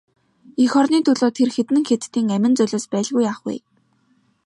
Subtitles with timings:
[0.63, 3.55] Эх орны төлөө тэр хэдэн хятадын амин золиос байлгүй яах вэ?